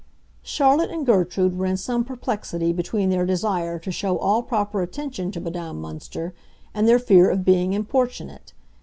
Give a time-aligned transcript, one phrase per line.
[0.41, 5.29] Charlotte and Gertrude were in some perplexity between their desire to show all proper attention
[5.31, 6.31] to Madame Münster
[6.73, 8.51] and their fear of being importunate.